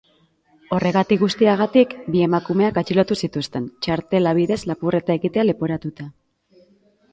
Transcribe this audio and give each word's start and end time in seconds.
Horregatik 0.77 1.19
guztiagatik, 1.23 1.93
bi 2.15 2.23
emakumeak 2.29 2.81
atxilotu 2.83 3.19
zituzten, 3.27 3.69
txartela 3.87 4.35
bidez 4.41 4.59
lapurreta 4.73 5.21
egitea 5.21 5.49
leporatuta. 5.53 6.11